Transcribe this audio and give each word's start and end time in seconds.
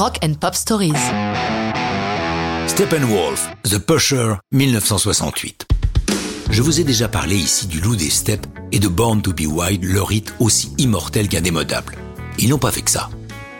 Rock 0.00 0.16
and 0.24 0.32
Pop 0.40 0.54
Stories. 0.54 0.94
Steppenwolf, 2.68 3.50
The 3.64 3.76
Pusher, 3.76 4.36
1968. 4.50 5.66
Je 6.50 6.62
vous 6.62 6.80
ai 6.80 6.84
déjà 6.84 7.06
parlé 7.06 7.36
ici 7.36 7.66
du 7.66 7.82
loup 7.82 7.96
des 7.96 8.08
steppes 8.08 8.46
et 8.72 8.78
de 8.78 8.88
Born 8.88 9.20
to 9.20 9.34
be 9.34 9.42
Wild, 9.42 9.84
leur 9.84 10.10
hit 10.10 10.32
aussi 10.40 10.72
immortel 10.78 11.28
qu'indémodable. 11.28 11.98
Ils 12.38 12.48
n'ont 12.48 12.56
pas 12.56 12.70
fait 12.70 12.80
que 12.80 12.90
ça. 12.90 13.10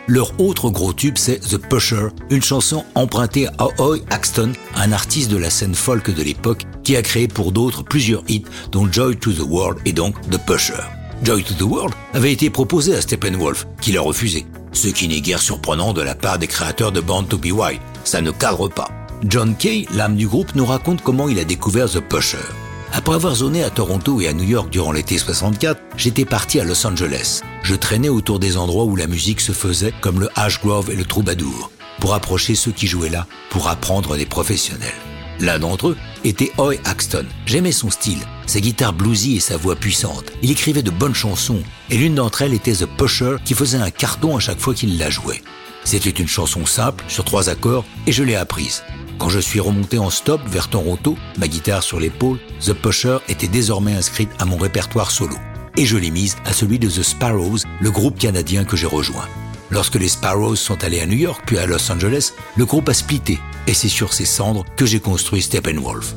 Leur 0.07 0.33
autre 0.41 0.71
gros 0.71 0.93
tube, 0.93 1.15
c'est 1.15 1.41
The 1.41 1.57
Pusher, 1.57 2.07
une 2.31 2.41
chanson 2.41 2.85
empruntée 2.95 3.47
à 3.59 3.67
Hoy 3.77 4.01
Axton, 4.09 4.53
un 4.73 4.91
artiste 4.93 5.29
de 5.29 5.37
la 5.37 5.51
scène 5.51 5.75
folk 5.75 6.09
de 6.09 6.23
l'époque 6.23 6.65
qui 6.83 6.95
a 6.95 7.03
créé 7.03 7.27
pour 7.27 7.51
d'autres 7.51 7.83
plusieurs 7.83 8.23
hits, 8.27 8.45
dont 8.71 8.91
Joy 8.91 9.15
to 9.15 9.31
the 9.31 9.45
World 9.47 9.77
et 9.85 9.93
donc 9.93 10.19
The 10.31 10.43
Pusher. 10.43 10.81
Joy 11.21 11.43
to 11.43 11.53
the 11.53 11.69
World 11.69 11.93
avait 12.15 12.33
été 12.33 12.49
proposé 12.49 12.95
à 12.95 13.01
Steppenwolf, 13.01 13.67
qui 13.79 13.91
l'a 13.91 14.01
refusé. 14.01 14.47
Ce 14.73 14.87
qui 14.87 15.07
n'est 15.07 15.21
guère 15.21 15.41
surprenant 15.41 15.93
de 15.93 16.01
la 16.01 16.15
part 16.15 16.39
des 16.39 16.47
créateurs 16.47 16.91
de 16.91 17.01
Born 17.01 17.27
to 17.27 17.37
be 17.37 17.51
Wild. 17.51 17.81
Ça 18.03 18.21
ne 18.21 18.31
cadre 18.31 18.67
pas. 18.67 18.89
John 19.23 19.55
Kay, 19.55 19.87
l'âme 19.93 20.15
du 20.15 20.27
groupe, 20.27 20.55
nous 20.55 20.65
raconte 20.65 21.01
comment 21.03 21.29
il 21.29 21.39
a 21.39 21.43
découvert 21.43 21.89
The 21.89 21.99
Pusher. 21.99 22.37
Après 22.93 23.15
avoir 23.15 23.35
zoné 23.35 23.63
à 23.63 23.69
Toronto 23.69 24.19
et 24.19 24.27
à 24.27 24.33
New 24.33 24.43
York 24.43 24.69
durant 24.69 24.91
l'été 24.91 25.17
64, 25.17 25.79
j'étais 25.95 26.25
parti 26.25 26.59
à 26.59 26.63
Los 26.63 26.85
Angeles. 26.85 27.41
Je 27.63 27.75
traînais 27.75 28.09
autour 28.09 28.39
des 28.39 28.57
endroits 28.57 28.85
où 28.85 28.95
la 28.95 29.07
musique 29.07 29.41
se 29.41 29.51
faisait, 29.51 29.93
comme 30.01 30.19
le 30.19 30.29
Ash 30.35 30.59
Grove 30.61 30.89
et 30.91 30.95
le 30.95 31.05
Troubadour, 31.05 31.71
pour 31.99 32.13
approcher 32.13 32.55
ceux 32.55 32.71
qui 32.71 32.87
jouaient 32.87 33.09
là, 33.09 33.27
pour 33.49 33.69
apprendre 33.69 34.17
des 34.17 34.25
professionnels. 34.25 35.10
L'un 35.41 35.57
d'entre 35.57 35.89
eux 35.89 35.97
était 36.23 36.51
Hoy 36.57 36.79
Axton. 36.85 37.25
J'aimais 37.47 37.71
son 37.71 37.89
style, 37.89 38.19
sa 38.45 38.59
guitare 38.59 38.93
bluesy 38.93 39.37
et 39.37 39.39
sa 39.39 39.57
voix 39.57 39.75
puissante. 39.75 40.31
Il 40.43 40.51
écrivait 40.51 40.83
de 40.83 40.91
bonnes 40.91 41.15
chansons, 41.15 41.63
et 41.89 41.97
l'une 41.97 42.13
d'entre 42.13 42.43
elles 42.43 42.53
était 42.53 42.73
The 42.73 42.85
Pusher 42.85 43.37
qui 43.43 43.55
faisait 43.55 43.79
un 43.79 43.89
carton 43.89 44.37
à 44.37 44.39
chaque 44.39 44.59
fois 44.59 44.75
qu'il 44.75 44.99
la 44.99 45.09
jouait. 45.09 45.41
C'était 45.83 46.11
une 46.11 46.27
chanson 46.27 46.67
simple, 46.67 47.03
sur 47.07 47.25
trois 47.25 47.49
accords, 47.49 47.85
et 48.05 48.11
je 48.11 48.23
l'ai 48.23 48.35
apprise. 48.35 48.83
Quand 49.17 49.29
je 49.29 49.39
suis 49.39 49.59
remonté 49.59 49.97
en 49.97 50.11
stop 50.11 50.41
vers 50.47 50.69
Toronto, 50.69 51.17
ma 51.39 51.47
guitare 51.47 51.81
sur 51.81 51.99
l'épaule, 51.99 52.37
The 52.63 52.73
Pusher 52.73 53.17
était 53.27 53.47
désormais 53.47 53.95
inscrite 53.95 54.29
à 54.37 54.45
mon 54.45 54.57
répertoire 54.57 55.09
solo. 55.09 55.35
Et 55.75 55.87
je 55.87 55.97
l'ai 55.97 56.11
mise 56.11 56.37
à 56.45 56.53
celui 56.53 56.77
de 56.77 56.87
The 56.87 57.01
Sparrows, 57.01 57.59
le 57.79 57.89
groupe 57.89 58.19
canadien 58.19 58.63
que 58.63 58.77
j'ai 58.77 58.87
rejoint. 58.87 59.27
Lorsque 59.71 59.95
les 59.95 60.09
Sparrows 60.09 60.57
sont 60.57 60.83
allés 60.83 60.99
à 60.99 61.05
New 61.05 61.17
York 61.17 61.41
puis 61.45 61.57
à 61.57 61.65
Los 61.65 61.91
Angeles, 61.91 62.33
le 62.57 62.65
groupe 62.65 62.89
a 62.89 62.93
splitté 62.93 63.39
et 63.67 63.73
c'est 63.73 63.87
sur 63.87 64.13
ses 64.13 64.25
cendres 64.25 64.65
que 64.75 64.85
j'ai 64.85 64.99
construit 64.99 65.41
Steppenwolf. 65.41 66.13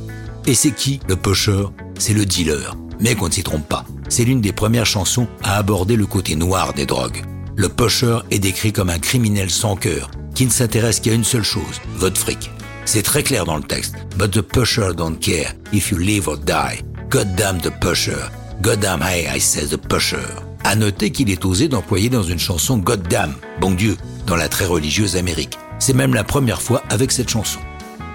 Et 0.46 0.54
c'est 0.54 0.72
qui 0.72 1.00
le 1.08 1.16
pusher 1.16 1.66
C'est 1.98 2.12
le 2.12 2.26
dealer. 2.26 2.76
Mais 3.00 3.14
qu'on 3.14 3.28
ne 3.28 3.32
s'y 3.32 3.42
trompe 3.42 3.68
pas. 3.68 3.84
C'est 4.08 4.24
l'une 4.24 4.40
des 4.40 4.52
premières 4.52 4.86
chansons 4.86 5.26
à 5.42 5.56
aborder 5.56 5.96
le 5.96 6.06
côté 6.06 6.36
noir 6.36 6.74
des 6.74 6.86
drogues. 6.86 7.24
Le 7.56 7.68
pusher 7.68 8.18
est 8.30 8.38
décrit 8.40 8.72
comme 8.72 8.90
un 8.90 8.98
criminel 8.98 9.50
sans 9.50 9.76
cœur 9.76 10.10
qui 10.34 10.44
ne 10.44 10.50
s'intéresse 10.50 11.00
qu'à 11.00 11.12
une 11.12 11.24
seule 11.24 11.44
chose, 11.44 11.80
votre 11.96 12.20
fric. 12.20 12.50
C'est 12.84 13.02
très 13.02 13.22
clair 13.22 13.44
dans 13.44 13.56
le 13.56 13.62
texte. 13.62 13.94
But 14.16 14.32
the 14.32 14.42
pusher 14.42 14.92
don't 14.94 15.18
care 15.18 15.54
if 15.72 15.90
you 15.90 15.98
live 15.98 16.28
or 16.28 16.36
die. 16.36 16.82
God 17.08 17.36
damn 17.36 17.60
the 17.60 17.70
pusher. 17.80 18.18
God 18.60 18.80
damn 18.80 19.00
hey, 19.00 19.26
I 19.28 19.38
say 19.38 19.66
the 19.66 19.78
pusher. 19.78 20.26
À 20.66 20.76
noter 20.76 21.10
qu'il 21.10 21.30
est 21.30 21.44
osé 21.44 21.68
d'employer 21.68 22.08
dans 22.08 22.22
une 22.22 22.38
chanson 22.38 22.78
God 22.78 23.06
damn, 23.08 23.34
bon 23.60 23.72
Dieu, 23.72 23.98
dans 24.26 24.34
la 24.34 24.48
très 24.48 24.64
religieuse 24.64 25.16
Amérique. 25.16 25.58
C'est 25.78 25.92
même 25.92 26.14
la 26.14 26.24
première 26.24 26.62
fois 26.62 26.82
avec 26.88 27.12
cette 27.12 27.28
chanson. 27.28 27.60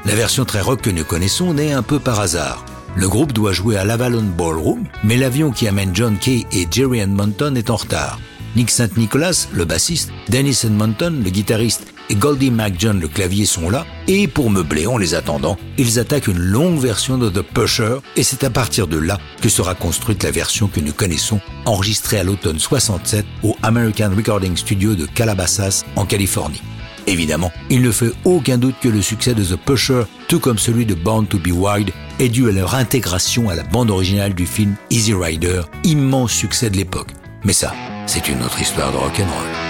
La 0.05 0.15
version 0.15 0.45
très 0.45 0.61
rock 0.61 0.81
que 0.81 0.89
nous 0.89 1.03
connaissons 1.03 1.53
naît 1.53 1.73
un 1.73 1.83
peu 1.83 1.99
par 1.99 2.19
hasard. 2.19 2.65
Le 2.95 3.07
groupe 3.07 3.33
doit 3.33 3.53
jouer 3.53 3.77
à 3.77 3.85
l'Avalon 3.85 4.23
Ballroom, 4.35 4.85
mais 5.03 5.15
l'avion 5.15 5.51
qui 5.51 5.67
amène 5.67 5.95
John 5.95 6.17
Kay 6.17 6.47
et 6.51 6.67
Jerry 6.71 6.99
Edmonton 6.99 7.55
est 7.55 7.69
en 7.69 7.75
retard. 7.75 8.19
Nick 8.55 8.71
St. 8.71 8.97
Nicholas, 8.97 9.47
le 9.53 9.65
bassiste, 9.65 10.11
Dennis 10.29 10.61
Edmonton, 10.63 11.21
le 11.23 11.29
guitariste, 11.29 11.85
et 12.09 12.15
Goldie 12.15 12.51
McJohn, 12.51 12.99
le 12.99 13.07
clavier, 13.07 13.45
sont 13.45 13.69
là, 13.69 13.85
et 14.07 14.27
pour 14.27 14.49
meubler 14.49 14.87
en 14.87 14.97
les 14.97 15.15
attendant, 15.15 15.57
ils 15.77 15.99
attaquent 15.99 16.27
une 16.27 16.39
longue 16.39 16.79
version 16.79 17.17
de 17.17 17.29
The 17.29 17.41
Pusher, 17.41 17.97
et 18.15 18.23
c'est 18.23 18.43
à 18.43 18.49
partir 18.49 18.87
de 18.87 18.97
là 18.97 19.19
que 19.41 19.49
sera 19.49 19.75
construite 19.75 20.23
la 20.23 20.31
version 20.31 20.67
que 20.67 20.79
nous 20.79 20.93
connaissons, 20.93 21.39
enregistrée 21.65 22.19
à 22.19 22.23
l'automne 22.23 22.59
67 22.59 23.25
au 23.43 23.55
American 23.61 24.11
Recording 24.15 24.57
Studio 24.57 24.95
de 24.95 25.05
Calabasas, 25.05 25.85
en 25.95 26.05
Californie. 26.05 26.61
Évidemment, 27.07 27.51
il 27.69 27.81
ne 27.81 27.91
fait 27.91 28.11
aucun 28.23 28.57
doute 28.57 28.75
que 28.81 28.89
le 28.89 29.01
succès 29.01 29.33
de 29.33 29.43
The 29.43 29.55
Pusher, 29.55 30.03
tout 30.27 30.39
comme 30.39 30.59
celui 30.59 30.85
de 30.85 30.93
Born 30.93 31.25
to 31.25 31.39
be 31.39 31.51
Wild, 31.51 31.91
est 32.19 32.29
dû 32.29 32.47
à 32.49 32.51
leur 32.51 32.75
intégration 32.75 33.49
à 33.49 33.55
la 33.55 33.63
bande 33.63 33.89
originale 33.89 34.33
du 34.33 34.45
film 34.45 34.75
Easy 34.89 35.13
Rider, 35.13 35.61
immense 35.83 36.31
succès 36.31 36.69
de 36.69 36.77
l'époque. 36.77 37.09
Mais 37.43 37.53
ça, 37.53 37.73
c'est 38.05 38.27
une 38.27 38.43
autre 38.43 38.61
histoire 38.61 38.91
de 38.91 38.97
rock'n'roll. 38.97 39.68